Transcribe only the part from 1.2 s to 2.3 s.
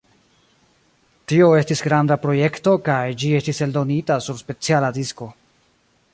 Tio estis granda